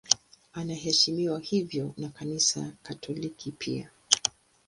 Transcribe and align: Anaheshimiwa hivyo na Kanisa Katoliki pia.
Anaheshimiwa 0.53 1.39
hivyo 1.39 1.93
na 1.97 2.09
Kanisa 2.09 2.73
Katoliki 2.83 3.51
pia. 3.51 3.89